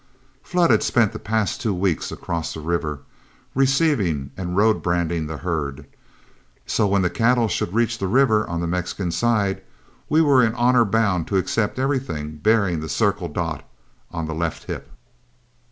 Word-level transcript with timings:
Flood 0.41 0.71
had 0.71 0.81
spent 0.81 1.11
the 1.13 1.19
past 1.19 1.61
two 1.61 1.75
weeks 1.75 2.11
across 2.11 2.55
the 2.55 2.59
river, 2.59 3.01
receiving 3.53 4.31
and 4.35 4.57
road 4.57 4.81
branding 4.81 5.27
the 5.27 5.37
herd, 5.37 5.85
so 6.65 6.87
when 6.87 7.03
the 7.03 7.09
cattle 7.11 7.47
should 7.47 7.75
reach 7.75 7.99
the 7.99 8.07
river 8.07 8.47
on 8.49 8.61
the 8.61 8.65
Mexican 8.67 9.11
side 9.11 9.61
we 10.09 10.19
were 10.19 10.43
in 10.43 10.55
honor 10.55 10.85
bound 10.85 11.27
to 11.27 11.37
accept 11.37 11.77
everything 11.77 12.37
bearing 12.37 12.79
the 12.79 12.89
"circle 12.89 13.27
dot" 13.27 13.63
the 14.11 14.23
left 14.33 14.63
hip. 14.63 14.89